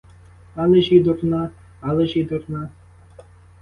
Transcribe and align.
Але 0.63 0.81
ж 0.87 0.95
і 0.95 0.99
дурна, 1.09 1.43
але 1.81 2.07
ж 2.07 2.19
і 2.19 2.23
дурна! 2.33 2.69